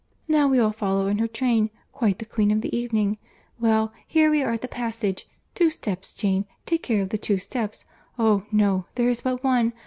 [0.27, 1.69] —Now we all follow in her train.
[1.91, 5.27] Quite the queen of the evening!—Well, here we are at the passage.
[5.53, 7.85] Two steps, Jane, take care of the two steps.
[8.17, 8.41] Oh!
[8.51, 9.73] no, there is but one.